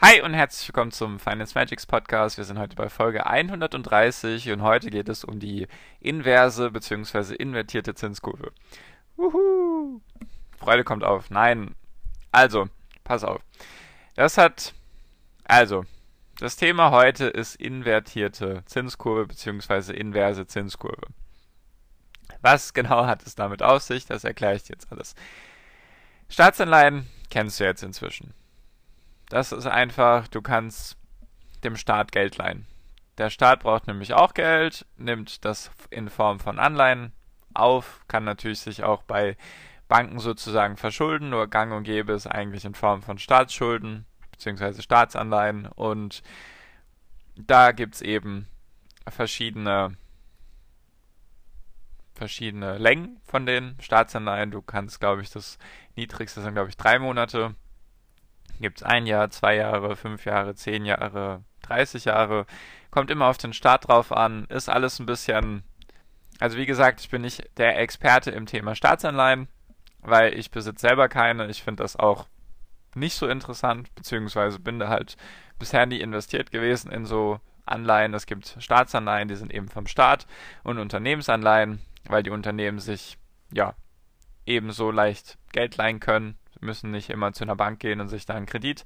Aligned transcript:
Hi 0.00 0.20
und 0.20 0.32
herzlich 0.32 0.68
willkommen 0.68 0.92
zum 0.92 1.18
Finance 1.18 1.56
Magics 1.56 1.84
Podcast. 1.84 2.36
Wir 2.36 2.44
sind 2.44 2.56
heute 2.56 2.76
bei 2.76 2.88
Folge 2.88 3.26
130 3.26 4.48
und 4.52 4.62
heute 4.62 4.90
geht 4.90 5.08
es 5.08 5.24
um 5.24 5.40
die 5.40 5.66
inverse 5.98 6.70
bzw. 6.70 7.34
invertierte 7.34 7.96
Zinskurve. 7.96 8.52
Wuhu! 9.16 10.00
Freude 10.56 10.84
kommt 10.84 11.02
auf. 11.02 11.30
Nein. 11.30 11.74
Also, 12.30 12.68
pass 13.02 13.24
auf. 13.24 13.40
Das 14.14 14.38
hat. 14.38 14.72
Also, 15.42 15.84
das 16.38 16.54
Thema 16.54 16.92
heute 16.92 17.26
ist 17.26 17.56
invertierte 17.56 18.62
Zinskurve 18.66 19.26
bzw. 19.26 19.94
inverse 19.94 20.46
Zinskurve. 20.46 21.08
Was 22.40 22.72
genau 22.72 23.04
hat 23.04 23.26
es 23.26 23.34
damit 23.34 23.64
auf 23.64 23.82
sich? 23.82 24.06
Das 24.06 24.22
erkläre 24.22 24.54
ich 24.54 24.62
dir 24.62 24.74
jetzt 24.74 24.92
alles. 24.92 25.16
Staatsanleihen 26.28 27.08
kennst 27.30 27.58
du 27.58 27.64
jetzt 27.64 27.82
inzwischen. 27.82 28.32
Das 29.28 29.52
ist 29.52 29.66
einfach, 29.66 30.28
du 30.28 30.40
kannst 30.42 30.96
dem 31.64 31.76
Staat 31.76 32.12
Geld 32.12 32.38
leihen. 32.38 32.66
Der 33.18 33.30
Staat 33.30 33.60
braucht 33.60 33.86
nämlich 33.86 34.14
auch 34.14 34.32
Geld, 34.32 34.86
nimmt 34.96 35.44
das 35.44 35.70
in 35.90 36.08
Form 36.08 36.38
von 36.38 36.58
Anleihen 36.58 37.12
auf, 37.52 38.00
kann 38.08 38.24
natürlich 38.24 38.60
sich 38.60 38.84
auch 38.84 39.02
bei 39.02 39.36
Banken 39.88 40.18
sozusagen 40.18 40.76
verschulden, 40.76 41.30
nur 41.30 41.48
gang 41.48 41.72
und 41.72 41.84
gäbe 41.84 42.12
ist 42.12 42.26
eigentlich 42.26 42.64
in 42.64 42.74
Form 42.74 43.02
von 43.02 43.18
Staatsschulden 43.18 44.06
bzw. 44.32 44.82
Staatsanleihen 44.82 45.66
und 45.66 46.22
da 47.36 47.72
gibt 47.72 47.96
es 47.96 48.02
eben 48.02 48.46
verschiedene 49.08 49.96
verschiedene 52.14 52.78
Längen 52.78 53.20
von 53.22 53.46
den 53.46 53.76
Staatsanleihen. 53.80 54.50
Du 54.50 54.60
kannst, 54.60 54.98
glaube 54.98 55.22
ich, 55.22 55.30
das 55.30 55.56
niedrigste 55.94 56.42
sind, 56.42 56.54
glaube 56.54 56.68
ich, 56.68 56.76
drei 56.76 56.98
Monate 56.98 57.54
Gibt 58.60 58.78
es 58.78 58.82
ein 58.82 59.06
Jahr, 59.06 59.30
zwei 59.30 59.56
Jahre, 59.56 59.96
fünf 59.96 60.24
Jahre, 60.24 60.54
zehn 60.54 60.84
Jahre, 60.84 61.42
30 61.62 62.06
Jahre. 62.06 62.46
Kommt 62.90 63.10
immer 63.10 63.26
auf 63.26 63.38
den 63.38 63.52
Start 63.52 63.88
drauf 63.88 64.12
an. 64.12 64.46
Ist 64.46 64.68
alles 64.68 64.98
ein 64.98 65.06
bisschen. 65.06 65.62
Also 66.40 66.56
wie 66.56 66.66
gesagt, 66.66 67.00
ich 67.00 67.10
bin 67.10 67.22
nicht 67.22 67.48
der 67.56 67.78
Experte 67.78 68.30
im 68.30 68.46
Thema 68.46 68.74
Staatsanleihen, 68.74 69.48
weil 70.00 70.34
ich 70.34 70.50
besitze 70.50 70.86
selber 70.86 71.08
keine. 71.08 71.48
Ich 71.48 71.62
finde 71.62 71.82
das 71.82 71.96
auch 71.96 72.26
nicht 72.94 73.16
so 73.16 73.28
interessant, 73.28 73.94
beziehungsweise 73.94 74.58
bin 74.58 74.78
da 74.78 74.88
halt 74.88 75.16
bisher 75.58 75.86
nie 75.86 76.00
investiert 76.00 76.50
gewesen 76.50 76.90
in 76.90 77.06
so 77.06 77.40
Anleihen. 77.66 78.14
Es 78.14 78.26
gibt 78.26 78.56
Staatsanleihen, 78.58 79.28
die 79.28 79.36
sind 79.36 79.52
eben 79.52 79.68
vom 79.68 79.86
Staat 79.86 80.26
und 80.62 80.78
Unternehmensanleihen, 80.78 81.80
weil 82.08 82.22
die 82.22 82.30
Unternehmen 82.30 82.78
sich 82.78 83.18
ja 83.52 83.74
ebenso 84.46 84.90
leicht 84.90 85.38
Geld 85.52 85.76
leihen 85.76 86.00
können 86.00 86.38
müssen 86.60 86.90
nicht 86.90 87.10
immer 87.10 87.32
zu 87.32 87.44
einer 87.44 87.56
Bank 87.56 87.80
gehen 87.80 88.00
und 88.00 88.08
sich 88.08 88.26
da 88.26 88.34
einen 88.34 88.46
Kredit 88.46 88.84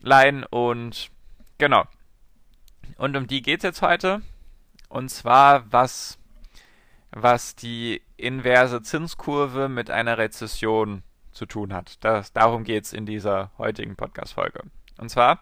leihen. 0.00 0.44
Und 0.44 1.10
genau. 1.58 1.84
Und 2.96 3.16
um 3.16 3.26
die 3.26 3.42
geht 3.42 3.60
es 3.60 3.64
jetzt 3.64 3.82
heute. 3.82 4.22
Und 4.88 5.10
zwar, 5.10 5.70
was, 5.72 6.18
was 7.10 7.54
die 7.54 8.02
inverse 8.16 8.82
Zinskurve 8.82 9.68
mit 9.68 9.90
einer 9.90 10.18
Rezession 10.18 11.02
zu 11.32 11.46
tun 11.46 11.72
hat. 11.72 12.02
Das, 12.04 12.32
darum 12.32 12.64
geht 12.64 12.84
es 12.84 12.92
in 12.92 13.06
dieser 13.06 13.50
heutigen 13.58 13.96
Podcast-Folge. 13.96 14.62
Und 14.98 15.10
zwar 15.10 15.40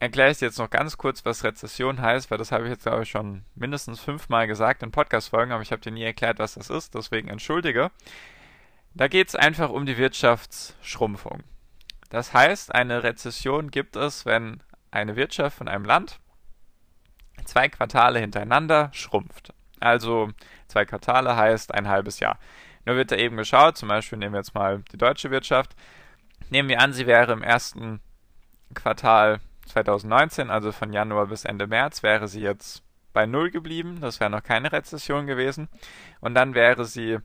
erkläre 0.00 0.32
ich 0.32 0.40
jetzt 0.40 0.58
noch 0.58 0.68
ganz 0.68 0.98
kurz, 0.98 1.24
was 1.24 1.44
Rezession 1.44 2.02
heißt, 2.02 2.30
weil 2.30 2.38
das 2.38 2.50
habe 2.50 2.64
ich 2.64 2.70
jetzt, 2.70 2.82
glaube 2.82 3.04
ich, 3.04 3.10
schon 3.10 3.44
mindestens 3.54 4.00
fünfmal 4.00 4.48
gesagt 4.48 4.82
in 4.82 4.90
Podcast-Folgen, 4.90 5.52
aber 5.52 5.62
ich 5.62 5.70
habe 5.70 5.80
dir 5.80 5.92
nie 5.92 6.02
erklärt, 6.02 6.40
was 6.40 6.54
das 6.54 6.70
ist, 6.70 6.96
deswegen 6.96 7.28
entschuldige. 7.28 7.92
Da 8.94 9.08
geht 9.08 9.28
es 9.28 9.34
einfach 9.34 9.70
um 9.70 9.86
die 9.86 9.96
Wirtschaftsschrumpfung. 9.96 11.42
Das 12.10 12.34
heißt, 12.34 12.74
eine 12.74 13.02
Rezession 13.02 13.70
gibt 13.70 13.96
es, 13.96 14.26
wenn 14.26 14.62
eine 14.90 15.16
Wirtschaft 15.16 15.56
von 15.56 15.68
einem 15.68 15.84
Land 15.84 16.20
zwei 17.44 17.68
Quartale 17.68 18.18
hintereinander 18.18 18.90
schrumpft. 18.92 19.54
Also 19.80 20.30
zwei 20.68 20.84
Quartale 20.84 21.36
heißt 21.36 21.72
ein 21.74 21.88
halbes 21.88 22.20
Jahr. 22.20 22.38
Nur 22.84 22.96
wird 22.96 23.10
da 23.10 23.16
eben 23.16 23.36
geschaut, 23.36 23.76
zum 23.76 23.88
Beispiel 23.88 24.18
nehmen 24.18 24.34
wir 24.34 24.40
jetzt 24.40 24.54
mal 24.54 24.82
die 24.92 24.98
deutsche 24.98 25.30
Wirtschaft. 25.30 25.74
Nehmen 26.50 26.68
wir 26.68 26.80
an, 26.80 26.92
sie 26.92 27.06
wäre 27.06 27.32
im 27.32 27.42
ersten 27.42 28.00
Quartal 28.74 29.40
2019, 29.66 30.50
also 30.50 30.72
von 30.72 30.92
Januar 30.92 31.26
bis 31.26 31.44
Ende 31.44 31.66
März, 31.66 32.02
wäre 32.02 32.28
sie 32.28 32.40
jetzt 32.40 32.82
bei 33.12 33.26
Null 33.26 33.50
geblieben. 33.50 34.00
Das 34.00 34.20
wäre 34.20 34.30
noch 34.30 34.42
keine 34.42 34.72
Rezession 34.72 35.26
gewesen. 35.26 35.68
Und 36.20 36.34
dann 36.34 36.54
wäre 36.54 36.84
sie 36.84 37.18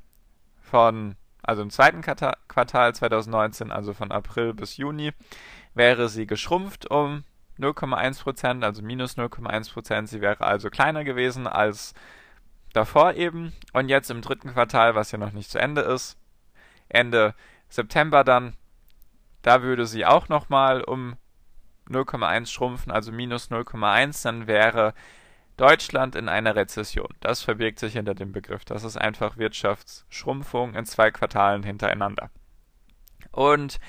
von 0.61 1.15
also 1.47 1.61
im 1.61 1.69
zweiten 1.69 2.01
Quartal 2.01 2.93
2019, 2.93 3.71
also 3.71 3.93
von 3.93 4.11
April 4.11 4.53
bis 4.53 4.77
Juni, 4.77 5.13
wäre 5.73 6.09
sie 6.09 6.27
geschrumpft 6.27 6.91
um 6.91 7.23
0,1%, 7.57 8.63
also 8.63 8.81
minus 8.81 9.17
0,1%. 9.17 10.07
Sie 10.07 10.21
wäre 10.21 10.41
also 10.41 10.69
kleiner 10.69 11.05
gewesen 11.05 11.47
als 11.47 11.93
davor 12.73 13.13
eben. 13.13 13.53
Und 13.71 13.87
jetzt 13.87 14.11
im 14.11 14.21
dritten 14.21 14.51
Quartal, 14.51 14.93
was 14.93 15.11
ja 15.11 15.17
noch 15.17 15.31
nicht 15.31 15.49
zu 15.49 15.57
Ende 15.57 15.81
ist, 15.81 16.17
Ende 16.89 17.33
September 17.69 18.25
dann, 18.25 18.53
da 19.41 19.61
würde 19.61 19.85
sie 19.85 20.05
auch 20.05 20.27
nochmal 20.27 20.83
um 20.83 21.15
0,1 21.89 22.47
schrumpfen, 22.47 22.91
also 22.91 23.13
minus 23.13 23.49
0,1, 23.49 24.23
dann 24.23 24.47
wäre 24.47 24.93
Deutschland 25.57 26.15
in 26.15 26.29
einer 26.29 26.55
Rezession. 26.55 27.09
Das 27.19 27.41
verbirgt 27.41 27.79
sich 27.79 27.93
hinter 27.93 28.15
dem 28.15 28.31
Begriff. 28.31 28.63
Das 28.63 28.83
ist 28.83 28.97
einfach 28.97 29.37
Wirtschaftsschrumpfung 29.37 30.75
in 30.75 30.85
zwei 30.85 31.11
Quartalen 31.11 31.63
hintereinander. 31.63 32.29
Und 33.31 33.79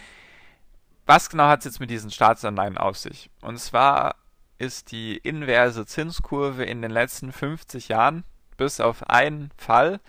was 1.06 1.30
genau 1.30 1.44
hat 1.48 1.60
es 1.60 1.66
jetzt 1.66 1.80
mit 1.80 1.90
diesen 1.90 2.10
Staatsanleihen 2.10 2.78
auf 2.78 2.96
sich? 2.96 3.30
Und 3.40 3.58
zwar 3.58 4.16
ist 4.58 4.92
die 4.92 5.16
inverse 5.16 5.86
Zinskurve 5.86 6.64
in 6.64 6.82
den 6.82 6.90
letzten 6.90 7.32
50 7.32 7.88
Jahren, 7.88 8.24
bis 8.56 8.80
auf 8.80 9.08
einen 9.08 9.50
Fall, 9.56 10.00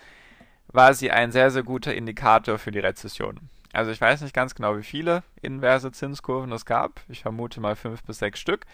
war 0.68 0.94
sie 0.94 1.12
ein 1.12 1.32
sehr, 1.32 1.52
sehr 1.52 1.64
guter 1.64 1.94
Indikator 1.94 2.58
für 2.58 2.72
die 2.72 2.80
Rezession. 2.80 3.50
Also 3.72 3.92
ich 3.92 4.02
weiß 4.02 4.22
nicht 4.22 4.34
ganz 4.34 4.56
genau, 4.56 4.78
wie 4.78 4.84
viele 4.84 5.24
inverse 5.42 5.92
Zinskurven 5.92 6.52
es 6.52 6.66
gab. 6.66 7.02
Ich 7.08 7.22
vermute 7.22 7.60
mal 7.60 7.76
fünf 7.76 8.04
bis 8.04 8.20
sechs 8.20 8.40
Stück. 8.40 8.66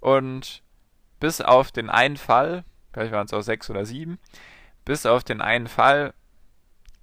Und 0.00 0.62
bis 1.20 1.40
auf 1.40 1.72
den 1.72 1.90
einen 1.90 2.16
Fall, 2.16 2.64
vielleicht 2.92 3.12
waren 3.12 3.26
es 3.26 3.32
auch 3.32 3.42
sechs 3.42 3.70
oder 3.70 3.84
sieben, 3.84 4.18
bis 4.84 5.06
auf 5.06 5.24
den 5.24 5.40
einen 5.40 5.66
Fall 5.66 6.14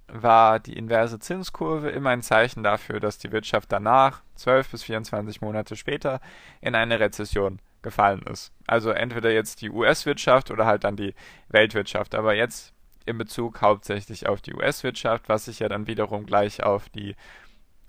war 0.08 0.60
die 0.60 0.76
inverse 0.76 1.18
Zinskurve 1.18 1.90
immer 1.90 2.10
ein 2.10 2.22
Zeichen 2.22 2.62
dafür, 2.62 3.00
dass 3.00 3.18
die 3.18 3.32
Wirtschaft 3.32 3.72
danach, 3.72 4.22
12 4.36 4.70
bis 4.70 4.82
24 4.84 5.40
Monate 5.40 5.76
später, 5.76 6.20
in 6.60 6.74
eine 6.74 7.00
Rezession 7.00 7.58
gefallen 7.82 8.22
ist. 8.22 8.52
Also 8.66 8.90
entweder 8.90 9.32
jetzt 9.32 9.62
die 9.62 9.70
US-Wirtschaft 9.70 10.50
oder 10.50 10.66
halt 10.66 10.84
dann 10.84 10.96
die 10.96 11.14
Weltwirtschaft. 11.48 12.14
Aber 12.14 12.34
jetzt 12.34 12.72
in 13.04 13.18
Bezug 13.18 13.62
hauptsächlich 13.62 14.28
auf 14.28 14.40
die 14.40 14.54
US-Wirtschaft, 14.54 15.28
was 15.28 15.46
sich 15.46 15.60
ja 15.60 15.68
dann 15.68 15.86
wiederum 15.86 16.26
gleich 16.26 16.62
auf 16.62 16.88
die 16.88 17.14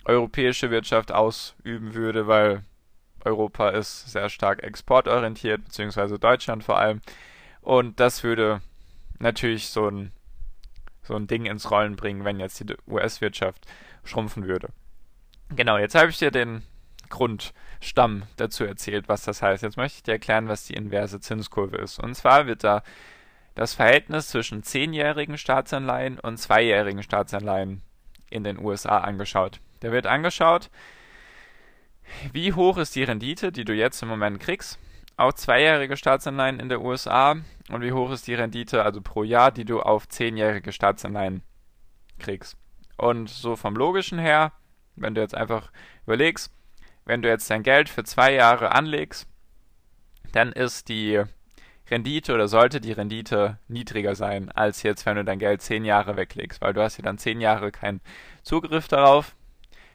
europäische 0.05 0.69
Wirtschaft 0.71 1.11
ausüben 1.11 1.93
würde, 1.95 2.27
weil 2.27 2.63
Europa 3.27 3.69
ist 3.69 4.11
sehr 4.11 4.29
stark 4.29 4.63
exportorientiert, 4.63 5.65
beziehungsweise 5.65 6.17
Deutschland 6.17 6.63
vor 6.63 6.77
allem. 6.77 7.01
Und 7.61 7.99
das 7.99 8.23
würde 8.23 8.61
natürlich 9.19 9.69
so 9.69 9.89
ein, 9.89 10.11
so 11.03 11.15
ein 11.15 11.27
Ding 11.27 11.45
ins 11.45 11.69
Rollen 11.69 11.95
bringen, 11.95 12.25
wenn 12.25 12.39
jetzt 12.39 12.59
die 12.59 12.75
US-Wirtschaft 12.87 13.65
schrumpfen 14.03 14.47
würde. 14.47 14.69
Genau, 15.55 15.77
jetzt 15.77 15.95
habe 15.95 16.09
ich 16.09 16.17
dir 16.17 16.31
den 16.31 16.63
Grundstamm 17.09 18.23
dazu 18.35 18.65
erzählt, 18.65 19.07
was 19.07 19.23
das 19.23 19.41
heißt. 19.41 19.63
Jetzt 19.63 19.77
möchte 19.77 19.97
ich 19.97 20.03
dir 20.03 20.13
erklären, 20.13 20.47
was 20.47 20.65
die 20.65 20.73
inverse 20.73 21.19
Zinskurve 21.19 21.77
ist. 21.77 21.99
Und 21.99 22.15
zwar 22.15 22.47
wird 22.47 22.63
da 22.63 22.83
das 23.55 23.73
Verhältnis 23.73 24.27
zwischen 24.27 24.63
zehnjährigen 24.63 25.37
Staatsanleihen 25.37 26.19
und 26.19 26.37
zweijährigen 26.37 27.01
Staatsanleihen 27.01 27.81
in 28.29 28.43
den 28.43 28.59
USA 28.59 28.99
angeschaut. 28.99 29.59
Da 29.79 29.91
wird 29.91 30.05
angeschaut, 30.05 30.69
wie 32.33 32.53
hoch 32.53 32.77
ist 32.77 32.95
die 32.95 33.03
Rendite, 33.03 33.51
die 33.51 33.65
du 33.65 33.73
jetzt 33.73 34.01
im 34.01 34.09
Moment 34.09 34.39
kriegst, 34.39 34.79
auf 35.17 35.35
zweijährige 35.35 35.97
Staatsanleihen 35.97 36.59
in 36.59 36.69
der 36.69 36.81
USA 36.81 37.35
und 37.69 37.81
wie 37.81 37.91
hoch 37.91 38.11
ist 38.11 38.27
die 38.27 38.35
Rendite, 38.35 38.83
also 38.83 39.01
pro 39.01 39.23
Jahr, 39.23 39.51
die 39.51 39.65
du 39.65 39.81
auf 39.81 40.07
zehnjährige 40.07 40.71
Staatsanleihen 40.71 41.41
kriegst. 42.19 42.55
Und 42.97 43.29
so 43.29 43.55
vom 43.55 43.75
logischen 43.75 44.19
her, 44.19 44.51
wenn 44.95 45.15
du 45.15 45.21
jetzt 45.21 45.35
einfach 45.35 45.71
überlegst, 46.05 46.51
wenn 47.05 47.21
du 47.21 47.29
jetzt 47.29 47.49
dein 47.49 47.63
Geld 47.63 47.89
für 47.89 48.03
zwei 48.03 48.33
Jahre 48.33 48.71
anlegst, 48.73 49.27
dann 50.31 50.51
ist 50.51 50.89
die 50.89 51.23
Rendite 51.89 52.33
oder 52.33 52.47
sollte 52.47 52.81
die 52.81 52.91
Rendite 52.91 53.59
niedriger 53.67 54.15
sein, 54.15 54.51
als 54.51 54.83
jetzt, 54.83 55.05
wenn 55.05 55.15
du 55.15 55.23
dein 55.23 55.39
Geld 55.39 55.61
zehn 55.61 55.85
Jahre 55.85 56.17
weglegst, 56.17 56.61
weil 56.61 56.73
du 56.73 56.81
hast 56.81 56.97
ja 56.97 57.03
dann 57.03 57.17
zehn 57.17 57.39
Jahre 57.39 57.71
keinen 57.71 58.01
Zugriff 58.43 58.87
darauf. 58.87 59.35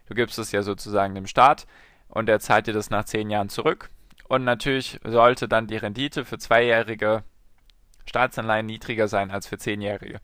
Du 0.07 0.15
gibst 0.15 0.39
es 0.39 0.53
ja 0.53 0.63
sozusagen 0.63 1.15
dem 1.15 1.27
Staat 1.27 1.67
und 2.13 2.29
er 2.29 2.41
zahlt 2.41 2.67
dir 2.67 2.75
das 2.75 2.91
nach 2.91 3.05
zehn 3.05 3.31
Jahren 3.31 3.49
zurück. 3.49 3.89
Und 4.29 4.45
natürlich 4.45 5.01
sollte 5.03 5.49
dann 5.49 5.67
die 5.67 5.77
Rendite 5.77 6.25
für 6.25 6.39
zweijährige 6.39 7.25
Staatsanleihen 8.07 8.67
niedriger 8.67 9.09
sein 9.09 9.31
als 9.31 9.47
für 9.47 9.59
zehnjährige. 9.59 10.21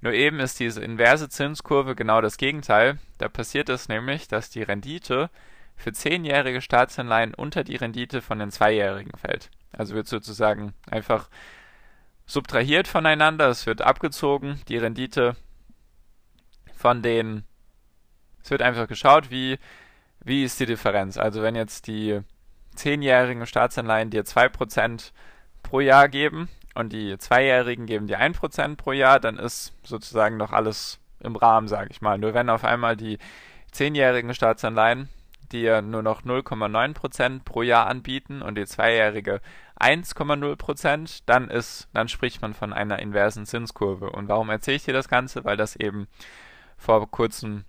Nur 0.00 0.12
eben 0.12 0.40
ist 0.40 0.58
diese 0.58 0.82
inverse 0.82 1.28
Zinskurve 1.28 1.94
genau 1.94 2.20
das 2.20 2.38
Gegenteil. 2.38 2.98
Da 3.18 3.28
passiert 3.28 3.68
es 3.68 3.88
nämlich, 3.88 4.28
dass 4.28 4.50
die 4.50 4.62
Rendite 4.62 5.30
für 5.76 5.92
zehnjährige 5.92 6.60
Staatsanleihen 6.60 7.34
unter 7.34 7.62
die 7.62 7.76
Rendite 7.76 8.20
von 8.20 8.40
den 8.40 8.50
zweijährigen 8.50 9.16
fällt. 9.16 9.50
Also 9.70 9.94
wird 9.94 10.08
sozusagen 10.08 10.74
einfach 10.90 11.28
subtrahiert 12.26 12.88
voneinander, 12.88 13.48
es 13.48 13.64
wird 13.66 13.82
abgezogen, 13.82 14.60
die 14.68 14.76
Rendite 14.76 15.36
von 16.74 17.02
den, 17.02 17.44
es 18.42 18.50
wird 18.50 18.62
einfach 18.62 18.88
geschaut, 18.88 19.30
wie, 19.30 19.58
wie 20.24 20.44
ist 20.44 20.60
die 20.60 20.66
Differenz. 20.66 21.16
Also 21.16 21.42
wenn 21.42 21.54
jetzt 21.54 21.86
die 21.86 22.20
zehnjährigen 22.74 23.46
Staatsanleihen 23.46 24.10
dir 24.10 24.24
2% 24.24 25.12
pro 25.62 25.80
Jahr 25.80 26.08
geben 26.08 26.48
und 26.74 26.92
die 26.92 27.18
zweijährigen 27.18 27.86
geben 27.86 28.06
dir 28.06 28.20
1% 28.20 28.76
pro 28.76 28.92
Jahr, 28.92 29.20
dann 29.20 29.36
ist 29.36 29.72
sozusagen 29.82 30.36
noch 30.36 30.52
alles 30.52 31.00
im 31.20 31.36
Rahmen, 31.36 31.68
sage 31.68 31.88
ich 31.90 32.00
mal. 32.00 32.18
Nur 32.18 32.34
wenn 32.34 32.50
auf 32.50 32.64
einmal 32.64 32.96
die 32.96 33.18
zehnjährigen 33.72 34.34
Staatsanleihen 34.34 35.08
dir 35.52 35.82
nur 35.82 36.02
noch 36.02 36.22
0,9% 36.22 37.42
pro 37.44 37.62
Jahr 37.62 37.86
anbieten 37.86 38.42
und 38.42 38.56
die 38.56 38.66
zweijährige 38.66 39.40
1,0%, 39.80 41.22
dann 41.26 41.48
ist, 41.48 41.88
dann 41.92 42.08
spricht 42.08 42.42
man 42.42 42.54
von 42.54 42.72
einer 42.72 42.98
inversen 42.98 43.46
Zinskurve. 43.46 44.10
Und 44.10 44.28
warum 44.28 44.50
erzähle 44.50 44.76
ich 44.76 44.84
dir 44.84 44.94
das 44.94 45.08
Ganze? 45.08 45.44
Weil 45.44 45.56
das 45.56 45.76
eben 45.76 46.06
vor 46.76 47.10
kurzem 47.10 47.64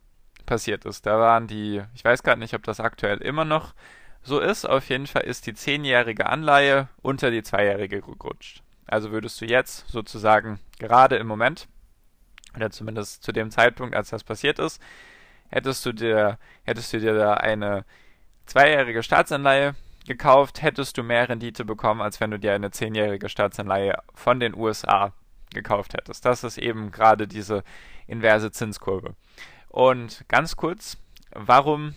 passiert 0.50 0.84
ist. 0.86 1.06
Da 1.06 1.20
waren 1.20 1.46
die, 1.46 1.82
ich 1.94 2.04
weiß 2.04 2.24
gerade 2.24 2.40
nicht, 2.40 2.56
ob 2.56 2.64
das 2.64 2.80
aktuell 2.80 3.20
immer 3.20 3.46
noch 3.46 3.76
so 4.24 4.40
ist. 4.40 4.68
Auf 4.68 4.90
jeden 4.90 5.06
Fall 5.06 5.22
ist 5.22 5.46
die 5.46 5.54
zehnjährige 5.54 6.26
Anleihe 6.26 6.90
unter 7.04 7.30
die 7.30 7.44
zweijährige 7.44 8.02
gerutscht. 8.02 8.64
Also 8.88 9.12
würdest 9.12 9.40
du 9.40 9.46
jetzt 9.46 9.88
sozusagen 9.88 10.60
gerade 10.80 11.18
im 11.18 11.28
Moment, 11.28 11.68
oder 12.56 12.72
zumindest 12.72 13.24
zu 13.24 13.32
dem 13.32 13.52
Zeitpunkt, 13.52 13.96
als 13.96 14.10
das 14.10 14.24
passiert 14.24 14.58
ist, 14.58 14.82
hättest 15.50 15.86
du 15.86 15.94
dir, 15.94 16.40
hättest 16.64 16.92
du 16.94 17.00
dir 17.00 17.14
da 17.14 17.36
eine 17.36 17.86
zweijährige 18.48 19.04
Staatsanleihe 19.04 19.76
gekauft, 20.08 20.64
hättest 20.64 20.98
du 20.98 21.04
mehr 21.04 21.30
Rendite 21.30 21.64
bekommen, 21.64 22.02
als 22.02 22.20
wenn 22.20 22.32
du 22.32 22.40
dir 22.40 22.54
eine 22.54 22.72
zehnjährige 22.72 23.30
Staatsanleihe 23.30 24.00
von 24.16 24.40
den 24.40 24.56
USA 24.56 25.14
gekauft 25.54 25.94
hättest. 25.94 26.26
Das 26.26 26.44
ist 26.44 26.58
eben 26.58 26.90
gerade 26.90 27.28
diese 27.28 27.64
inverse 28.08 28.52
Zinskurve. 28.52 29.14
Und 29.70 30.26
ganz 30.28 30.56
kurz, 30.56 30.98
warum, 31.32 31.96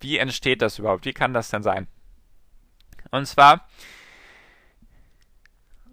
wie 0.00 0.18
entsteht 0.18 0.62
das 0.62 0.78
überhaupt? 0.78 1.04
Wie 1.04 1.12
kann 1.12 1.34
das 1.34 1.50
denn 1.50 1.62
sein? 1.62 1.86
Und 3.10 3.26
zwar, 3.26 3.68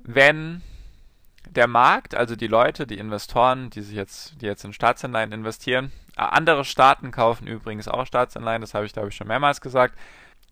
wenn 0.03 0.61
der 1.49 1.67
Markt, 1.67 2.15
also 2.15 2.35
die 2.35 2.47
Leute, 2.47 2.87
die 2.87 2.97
Investoren, 2.97 3.69
die 3.69 3.81
sich 3.81 3.95
jetzt, 3.95 4.41
die 4.41 4.45
jetzt 4.45 4.63
in 4.63 4.73
Staatsanleihen 4.73 5.31
investieren, 5.31 5.91
äh, 6.15 6.21
andere 6.21 6.65
Staaten 6.65 7.11
kaufen 7.11 7.47
übrigens 7.47 7.87
auch 7.87 8.05
Staatsanleihen, 8.05 8.61
das 8.61 8.73
habe 8.73 8.85
ich 8.85 8.93
glaube 8.93 9.09
ich 9.09 9.15
schon 9.15 9.27
mehrmals 9.27 9.61
gesagt, 9.61 9.97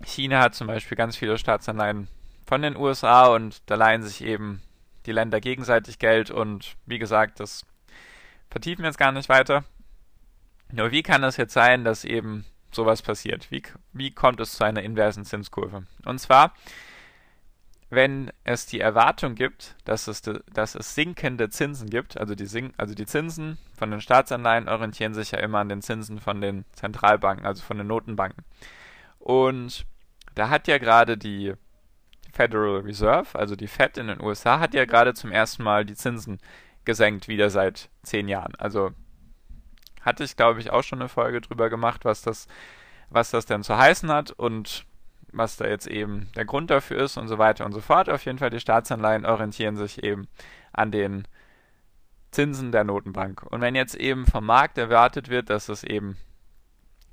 China 0.03 0.41
hat 0.41 0.55
zum 0.55 0.67
Beispiel 0.67 0.97
ganz 0.97 1.15
viele 1.15 1.37
Staatsanleihen 1.37 2.07
von 2.45 2.61
den 2.61 2.75
USA 2.75 3.27
und 3.27 3.61
da 3.65 3.75
leihen 3.75 4.03
sich 4.03 4.23
eben 4.23 4.61
die 5.05 5.11
Länder 5.11 5.39
gegenseitig 5.39 5.99
Geld 5.99 6.31
und 6.31 6.75
wie 6.85 6.99
gesagt, 6.99 7.39
das 7.39 7.65
vertiefen 8.49 8.83
wir 8.83 8.89
jetzt 8.89 8.97
gar 8.97 9.11
nicht 9.11 9.29
weiter. 9.29 9.63
Nur 10.71 10.91
wie 10.91 11.03
kann 11.03 11.23
es 11.23 11.37
jetzt 11.37 11.53
sein, 11.53 11.83
dass 11.83 12.05
eben 12.05 12.45
sowas 12.71 13.01
passiert? 13.01 13.49
Wie, 13.51 13.63
wie 13.93 14.11
kommt 14.11 14.39
es 14.39 14.53
zu 14.53 14.63
einer 14.63 14.83
inversen 14.83 15.25
Zinskurve? 15.25 15.83
Und 16.05 16.19
zwar, 16.19 16.53
wenn 17.89 18.31
es 18.43 18.65
die 18.65 18.79
Erwartung 18.79 19.35
gibt, 19.35 19.75
dass 19.85 20.07
es, 20.07 20.21
dass 20.21 20.75
es 20.75 20.95
sinkende 20.95 21.49
Zinsen 21.49 21.89
gibt, 21.89 22.17
also 22.17 22.35
die, 22.35 22.45
Sink, 22.45 22.73
also 22.77 22.93
die 22.93 23.05
Zinsen 23.05 23.57
von 23.77 23.91
den 23.91 24.01
Staatsanleihen 24.01 24.67
orientieren 24.67 25.13
sich 25.13 25.31
ja 25.31 25.39
immer 25.39 25.59
an 25.59 25.69
den 25.69 25.81
Zinsen 25.81 26.19
von 26.19 26.41
den 26.41 26.65
Zentralbanken, 26.73 27.45
also 27.45 27.63
von 27.63 27.77
den 27.77 27.87
Notenbanken. 27.87 28.43
Und 29.19 29.85
da 30.35 30.49
hat 30.49 30.67
ja 30.67 30.77
gerade 30.77 31.17
die 31.17 31.53
Federal 32.33 32.81
Reserve, 32.81 33.37
also 33.37 33.55
die 33.55 33.67
Fed 33.67 33.97
in 33.97 34.07
den 34.07 34.21
USA, 34.21 34.59
hat 34.59 34.73
ja 34.73 34.85
gerade 34.85 35.13
zum 35.13 35.31
ersten 35.31 35.63
Mal 35.63 35.85
die 35.85 35.95
Zinsen 35.95 36.39
gesenkt, 36.83 37.27
wieder 37.27 37.49
seit 37.49 37.89
zehn 38.03 38.27
Jahren. 38.27 38.53
Also 38.55 38.91
hatte 40.05 40.23
ich, 40.23 40.37
glaube 40.37 40.59
ich, 40.59 40.71
auch 40.71 40.83
schon 40.83 40.99
eine 41.01 41.09
Folge 41.09 41.41
drüber 41.41 41.69
gemacht, 41.69 42.05
was 42.05 42.21
das, 42.21 42.47
was 43.09 43.31
das 43.31 43.45
denn 43.45 43.63
zu 43.63 43.75
heißen 43.77 44.09
hat 44.11 44.31
und 44.31 44.85
was 45.31 45.57
da 45.57 45.67
jetzt 45.67 45.87
eben 45.87 46.29
der 46.35 46.45
Grund 46.45 46.69
dafür 46.69 47.03
ist 47.03 47.17
und 47.17 47.27
so 47.27 47.37
weiter 47.37 47.65
und 47.65 47.73
so 47.73 47.81
fort. 47.81 48.09
Auf 48.09 48.23
jeden 48.25 48.37
Fall, 48.37 48.51
die 48.51 48.59
Staatsanleihen 48.59 49.25
orientieren 49.25 49.75
sich 49.75 50.03
eben 50.03 50.27
an 50.71 50.91
den 50.91 51.27
Zinsen 52.31 52.71
der 52.71 52.83
Notenbank. 52.83 53.43
Und 53.43 53.61
wenn 53.61 53.75
jetzt 53.75 53.95
eben 53.95 54.25
vom 54.25 54.45
Markt 54.45 54.77
erwartet 54.77 55.29
wird, 55.29 55.49
dass 55.49 55.69
es 55.69 55.83
eben 55.83 56.17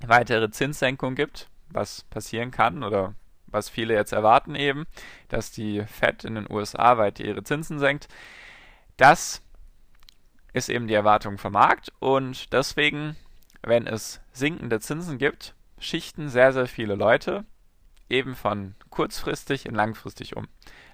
weitere 0.05 0.49
Zinssenkungen 0.51 1.15
gibt, 1.15 1.49
was 1.69 2.03
passieren 2.03 2.51
kann 2.51 2.83
oder 2.83 3.15
was 3.47 3.69
viele 3.69 3.93
jetzt 3.93 4.13
erwarten 4.13 4.55
eben, 4.55 4.85
dass 5.29 5.51
die 5.51 5.83
Fed 5.85 6.23
in 6.23 6.35
den 6.35 6.51
USA 6.51 6.97
weiter 6.97 7.23
ihre 7.23 7.43
Zinsen 7.43 7.79
senkt. 7.79 8.07
Das 8.97 9.42
ist 10.53 10.69
eben 10.69 10.87
die 10.87 10.93
Erwartung 10.93 11.37
vom 11.37 11.53
Markt 11.53 11.91
und 11.99 12.53
deswegen, 12.53 13.15
wenn 13.61 13.87
es 13.87 14.21
sinkende 14.31 14.79
Zinsen 14.79 15.17
gibt, 15.17 15.55
schichten 15.79 16.29
sehr, 16.29 16.53
sehr 16.53 16.67
viele 16.67 16.95
Leute 16.95 17.45
eben 18.09 18.35
von 18.35 18.75
kurzfristig 18.89 19.65
in 19.65 19.75
langfristig 19.75 20.35
um. 20.35 20.47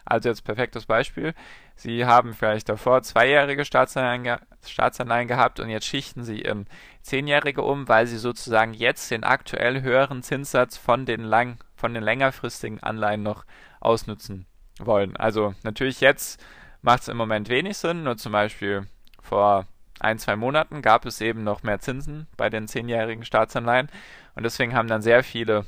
Also 0.05 0.29
jetzt 0.29 0.43
perfektes 0.43 0.85
Beispiel. 0.85 1.33
Sie 1.75 2.05
haben 2.05 2.33
vielleicht 2.33 2.69
davor 2.69 3.03
zweijährige 3.03 3.63
Staatsanleihen, 3.63 4.39
Staatsanleihen 4.65 5.27
gehabt 5.27 5.59
und 5.59 5.69
jetzt 5.69 5.85
schichten 5.85 6.23
Sie 6.23 6.39
in 6.39 6.65
zehnjährige 7.01 7.61
um, 7.61 7.87
weil 7.87 8.07
Sie 8.07 8.17
sozusagen 8.17 8.73
jetzt 8.73 9.11
den 9.11 9.23
aktuell 9.23 9.81
höheren 9.81 10.23
Zinssatz 10.23 10.77
von 10.77 11.05
den, 11.05 11.23
lang 11.23 11.57
von 11.75 11.93
den 11.93 12.03
längerfristigen 12.03 12.81
Anleihen 12.81 13.21
noch 13.21 13.45
ausnutzen 13.81 14.47
wollen. 14.79 15.15
Also 15.15 15.53
natürlich 15.63 16.01
jetzt 16.01 16.43
macht 16.81 17.03
es 17.03 17.07
im 17.07 17.17
Moment 17.17 17.49
wenig 17.49 17.77
Sinn, 17.77 18.03
nur 18.03 18.17
zum 18.17 18.31
Beispiel 18.31 18.87
vor 19.21 19.65
ein, 19.99 20.17
zwei 20.17 20.35
Monaten 20.35 20.81
gab 20.81 21.05
es 21.05 21.21
eben 21.21 21.43
noch 21.43 21.63
mehr 21.63 21.79
Zinsen 21.79 22.27
bei 22.37 22.49
den 22.49 22.67
zehnjährigen 22.67 23.25
Staatsanleihen 23.25 23.89
und 24.35 24.43
deswegen 24.43 24.73
haben 24.73 24.87
dann 24.87 25.01
sehr 25.01 25.23
viele 25.23 25.65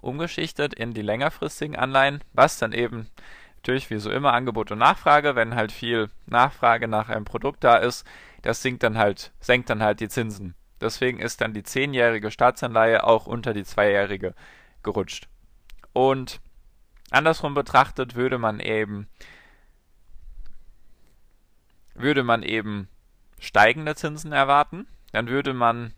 umgeschichtet 0.00 0.74
in 0.74 0.94
die 0.94 1.02
längerfristigen 1.02 1.76
Anleihen, 1.76 2.22
was 2.32 2.58
dann 2.58 2.72
eben 2.72 3.08
natürlich 3.56 3.90
wie 3.90 3.98
so 3.98 4.10
immer 4.10 4.32
Angebot 4.32 4.72
und 4.72 4.78
Nachfrage, 4.78 5.36
wenn 5.36 5.54
halt 5.54 5.72
viel 5.72 6.10
Nachfrage 6.26 6.88
nach 6.88 7.08
einem 7.08 7.24
Produkt 7.24 7.64
da 7.64 7.76
ist, 7.76 8.06
das 8.42 8.60
sinkt 8.60 8.82
dann 8.82 8.98
halt, 8.98 9.32
senkt 9.40 9.70
dann 9.70 9.82
halt 9.82 10.00
die 10.00 10.08
Zinsen. 10.08 10.54
Deswegen 10.80 11.18
ist 11.18 11.40
dann 11.40 11.54
die 11.54 11.62
zehnjährige 11.62 12.30
Staatsanleihe 12.30 13.04
auch 13.04 13.26
unter 13.26 13.54
die 13.54 13.64
zweijährige 13.64 14.34
gerutscht. 14.82 15.28
Und 15.94 16.40
andersrum 17.10 17.54
betrachtet 17.54 18.16
würde 18.16 18.36
man 18.36 18.60
eben 18.60 19.08
würde 21.94 22.22
man 22.22 22.42
eben 22.42 22.88
steigende 23.38 23.94
Zinsen 23.94 24.32
erwarten, 24.32 24.86
dann 25.12 25.28
würde 25.28 25.54
man 25.54 25.92